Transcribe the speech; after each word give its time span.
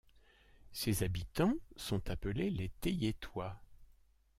Ses 0.71 1.03
habitants 1.03 1.57
sont 1.75 2.09
appelés 2.09 2.49
les 2.49 2.69
Teilhetois. 2.81 3.61